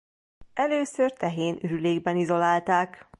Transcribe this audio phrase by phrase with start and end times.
[0.53, 3.07] Először tehén ürülékben izolálták.